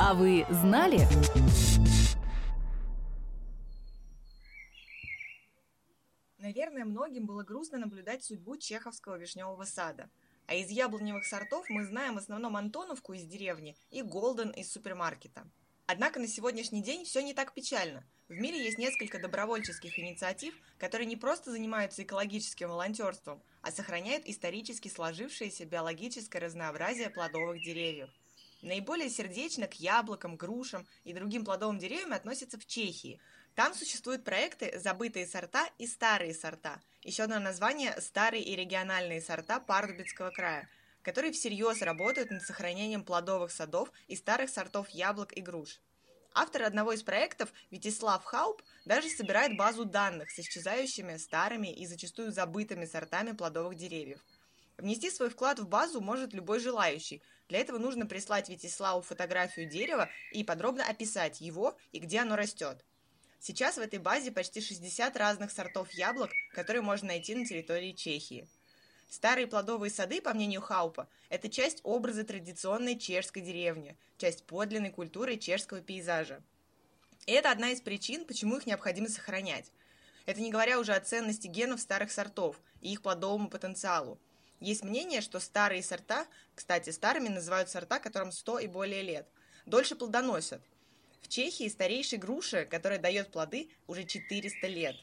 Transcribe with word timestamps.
А 0.00 0.14
вы 0.14 0.46
знали? 0.48 1.00
Наверное, 6.38 6.84
многим 6.84 7.26
было 7.26 7.42
грустно 7.42 7.78
наблюдать 7.78 8.22
судьбу 8.22 8.56
чеховского 8.56 9.18
вишневого 9.18 9.64
сада. 9.64 10.08
А 10.46 10.54
из 10.54 10.70
яблоневых 10.70 11.26
сортов 11.26 11.68
мы 11.68 11.84
знаем 11.84 12.14
в 12.14 12.18
основном 12.18 12.56
Антоновку 12.56 13.12
из 13.14 13.24
деревни 13.24 13.76
и 13.90 14.02
Голден 14.02 14.50
из 14.50 14.70
супермаркета. 14.72 15.50
Однако 15.88 16.20
на 16.20 16.28
сегодняшний 16.28 16.82
день 16.82 17.04
все 17.04 17.20
не 17.20 17.34
так 17.34 17.52
печально. 17.52 18.04
В 18.28 18.34
мире 18.34 18.62
есть 18.62 18.78
несколько 18.78 19.18
добровольческих 19.18 19.98
инициатив, 19.98 20.54
которые 20.78 21.06
не 21.06 21.16
просто 21.16 21.50
занимаются 21.50 22.04
экологическим 22.04 22.68
волонтерством, 22.68 23.42
а 23.62 23.72
сохраняют 23.72 24.26
исторически 24.26 24.86
сложившееся 24.86 25.64
биологическое 25.64 26.40
разнообразие 26.40 27.10
плодовых 27.10 27.60
деревьев. 27.64 28.10
Наиболее 28.60 29.08
сердечно 29.08 29.68
к 29.68 29.74
яблокам, 29.74 30.36
грушам 30.36 30.86
и 31.04 31.12
другим 31.12 31.44
плодовым 31.44 31.78
деревьям 31.78 32.12
относятся 32.12 32.58
в 32.58 32.66
Чехии. 32.66 33.20
Там 33.54 33.72
существуют 33.72 34.24
проекты 34.24 34.78
«Забытые 34.78 35.26
сорта» 35.26 35.68
и 35.78 35.86
«Старые 35.86 36.34
сорта». 36.34 36.80
Еще 37.02 37.22
одно 37.22 37.38
название– 37.38 37.94
«Старые 38.00 38.42
и 38.42 38.56
региональные 38.56 39.20
сорта 39.20 39.60
Пардубицкого 39.60 40.30
края», 40.30 40.68
которые 41.02 41.32
всерьез 41.32 41.82
работают 41.82 42.30
над 42.30 42.42
сохранением 42.42 43.04
плодовых 43.04 43.52
садов 43.52 43.92
и 44.08 44.16
старых 44.16 44.50
сортов 44.50 44.88
яблок 44.90 45.36
и 45.36 45.40
груш. 45.40 45.80
Автор 46.34 46.62
одного 46.62 46.92
из 46.92 47.02
проектов, 47.02 47.52
Витислав 47.70 48.24
Хауп, 48.24 48.62
даже 48.84 49.08
собирает 49.08 49.56
базу 49.56 49.84
данных 49.84 50.30
с 50.30 50.38
исчезающими, 50.38 51.16
старыми 51.16 51.72
и 51.72 51.86
зачастую 51.86 52.32
забытыми 52.32 52.84
сортами 52.84 53.32
плодовых 53.32 53.76
деревьев. 53.76 54.20
Внести 54.78 55.10
свой 55.10 55.28
вклад 55.28 55.58
в 55.58 55.68
базу 55.68 56.00
может 56.00 56.32
любой 56.32 56.60
желающий. 56.60 57.20
Для 57.48 57.58
этого 57.58 57.78
нужно 57.78 58.06
прислать 58.06 58.48
Витиславу 58.48 59.02
фотографию 59.02 59.68
дерева 59.68 60.08
и 60.30 60.44
подробно 60.44 60.84
описать 60.84 61.40
его 61.40 61.76
и 61.90 61.98
где 61.98 62.20
оно 62.20 62.36
растет. 62.36 62.84
Сейчас 63.40 63.76
в 63.76 63.80
этой 63.80 63.98
базе 63.98 64.30
почти 64.30 64.60
60 64.60 65.16
разных 65.16 65.50
сортов 65.50 65.90
яблок, 65.90 66.30
которые 66.52 66.82
можно 66.82 67.08
найти 67.08 67.34
на 67.34 67.44
территории 67.44 67.92
Чехии. 67.92 68.48
Старые 69.08 69.46
плодовые 69.46 69.90
сады, 69.90 70.20
по 70.20 70.32
мнению 70.32 70.60
Хаупа, 70.60 71.08
это 71.28 71.48
часть 71.48 71.80
образа 71.82 72.24
традиционной 72.24 72.98
чешской 72.98 73.42
деревни, 73.42 73.96
часть 74.16 74.44
подлинной 74.44 74.90
культуры 74.90 75.38
чешского 75.38 75.80
пейзажа. 75.80 76.42
И 77.26 77.32
это 77.32 77.50
одна 77.50 77.70
из 77.70 77.80
причин, 77.80 78.24
почему 78.26 78.58
их 78.58 78.66
необходимо 78.66 79.08
сохранять. 79.08 79.72
Это 80.26 80.40
не 80.40 80.50
говоря 80.50 80.78
уже 80.78 80.92
о 80.92 81.00
ценности 81.00 81.46
генов 81.46 81.80
старых 81.80 82.12
сортов 82.12 82.60
и 82.80 82.92
их 82.92 83.02
плодовому 83.02 83.48
потенциалу. 83.48 84.20
Есть 84.60 84.84
мнение, 84.84 85.20
что 85.20 85.40
старые 85.40 85.82
сорта, 85.82 86.26
кстати, 86.54 86.90
старыми 86.90 87.28
называют 87.28 87.68
сорта, 87.68 87.98
которым 87.98 88.32
100 88.32 88.60
и 88.60 88.66
более 88.66 89.02
лет, 89.02 89.28
дольше 89.66 89.94
плодоносят– 89.96 90.62
в 91.22 91.28
Чехии 91.28 91.68
старейшей 91.68 92.18
груши, 92.18 92.64
которая 92.64 92.98
дает 92.98 93.30
плоды, 93.30 93.68
уже 93.86 94.04
400 94.04 94.66
лет. 94.66 94.96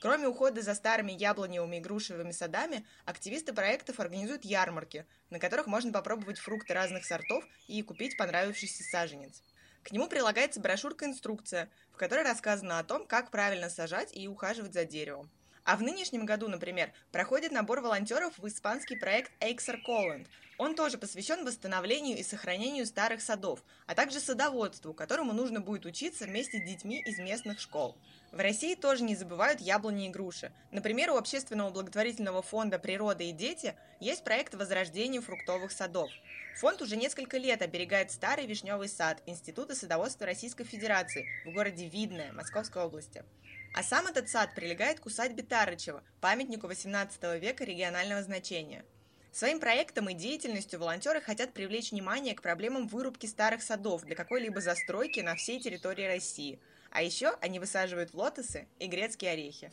Кроме 0.00 0.28
ухода 0.28 0.60
за 0.60 0.74
старыми 0.74 1.12
яблоневыми 1.12 1.76
и 1.76 1.80
грушевыми 1.80 2.32
садами, 2.32 2.86
активисты 3.06 3.54
проектов 3.54 4.00
организуют 4.00 4.44
ярмарки, 4.44 5.06
на 5.30 5.38
которых 5.38 5.66
можно 5.66 5.90
попробовать 5.90 6.38
фрукты 6.38 6.74
разных 6.74 7.06
сортов 7.06 7.44
и 7.66 7.82
купить 7.82 8.18
понравившийся 8.18 8.82
саженец. 8.84 9.42
К 9.82 9.92
нему 9.92 10.06
прилагается 10.06 10.60
брошюрка-инструкция, 10.60 11.70
в 11.90 11.96
которой 11.96 12.24
рассказано 12.24 12.78
о 12.78 12.84
том, 12.84 13.06
как 13.06 13.30
правильно 13.30 13.70
сажать 13.70 14.14
и 14.14 14.28
ухаживать 14.28 14.74
за 14.74 14.84
деревом. 14.84 15.30
А 15.64 15.76
в 15.76 15.82
нынешнем 15.82 16.26
году, 16.26 16.48
например, 16.48 16.92
проходит 17.10 17.50
набор 17.50 17.80
волонтеров 17.80 18.36
в 18.36 18.46
испанский 18.46 18.96
проект 18.96 19.32
Эйксер 19.40 19.80
Колленд. 19.82 20.28
Он 20.58 20.74
тоже 20.74 20.98
посвящен 20.98 21.42
восстановлению 21.44 22.18
и 22.18 22.22
сохранению 22.22 22.84
старых 22.84 23.22
садов, 23.22 23.64
а 23.86 23.94
также 23.94 24.20
садоводству, 24.20 24.92
которому 24.92 25.32
нужно 25.32 25.60
будет 25.60 25.86
учиться 25.86 26.26
вместе 26.26 26.58
с 26.58 26.68
детьми 26.68 27.00
из 27.00 27.18
местных 27.18 27.60
школ. 27.60 27.96
В 28.30 28.38
России 28.38 28.74
тоже 28.74 29.04
не 29.04 29.16
забывают 29.16 29.60
яблони 29.60 30.06
и 30.06 30.10
груши. 30.10 30.52
Например, 30.70 31.12
у 31.12 31.16
общественного 31.16 31.70
благотворительного 31.70 32.42
фонда 32.42 32.78
«Природа 32.78 33.24
и 33.24 33.32
дети» 33.32 33.74
есть 34.00 34.22
проект 34.22 34.54
возрождения 34.54 35.22
фруктовых 35.22 35.72
садов. 35.72 36.10
Фонд 36.58 36.82
уже 36.82 36.96
несколько 36.96 37.38
лет 37.38 37.62
оберегает 37.62 38.12
старый 38.12 38.46
вишневый 38.46 38.88
сад 38.88 39.22
Института 39.24 39.74
садоводства 39.74 40.26
Российской 40.26 40.64
Федерации 40.64 41.26
в 41.46 41.52
городе 41.52 41.88
Видное, 41.88 42.32
Московской 42.32 42.82
области. 42.82 43.24
А 43.74 43.82
сам 43.82 44.06
этот 44.06 44.28
сад 44.28 44.54
прилегает 44.54 45.00
к 45.00 45.06
усадьбе 45.06 45.42
Тарычева, 45.42 46.04
памятнику 46.20 46.68
XVIII 46.68 47.40
века 47.40 47.64
регионального 47.64 48.22
значения. 48.22 48.84
Своим 49.32 49.58
проектом 49.58 50.08
и 50.08 50.14
деятельностью 50.14 50.78
волонтеры 50.78 51.20
хотят 51.20 51.52
привлечь 51.52 51.90
внимание 51.90 52.36
к 52.36 52.42
проблемам 52.42 52.86
вырубки 52.86 53.26
старых 53.26 53.64
садов 53.64 54.04
для 54.04 54.14
какой-либо 54.14 54.60
застройки 54.60 55.18
на 55.18 55.34
всей 55.34 55.58
территории 55.58 56.06
России. 56.06 56.60
А 56.92 57.02
еще 57.02 57.30
они 57.40 57.58
высаживают 57.58 58.14
лотосы 58.14 58.68
и 58.78 58.86
грецкие 58.86 59.32
орехи. 59.32 59.72